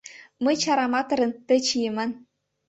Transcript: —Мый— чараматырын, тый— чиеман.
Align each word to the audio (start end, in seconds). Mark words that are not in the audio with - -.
—Мый— 0.43 0.55
чараматырын, 0.63 1.31
тый— 1.47 1.59
чиеман. 1.67 2.11